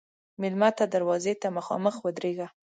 [0.41, 2.47] مېلمه ته دروازې ته مخامخ ودریږه.